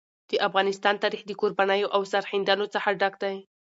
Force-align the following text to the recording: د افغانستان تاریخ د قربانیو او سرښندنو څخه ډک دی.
د 0.29 0.31
افغانستان 0.47 0.95
تاریخ 1.03 1.21
د 1.25 1.31
قربانیو 1.41 1.93
او 1.95 2.01
سرښندنو 2.11 2.65
څخه 2.73 2.89
ډک 2.99 3.13
دی. 3.23 3.35